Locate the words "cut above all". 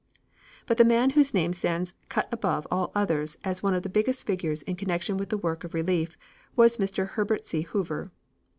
2.09-2.91